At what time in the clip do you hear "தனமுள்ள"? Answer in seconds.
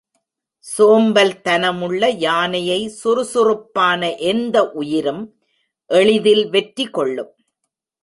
1.43-2.09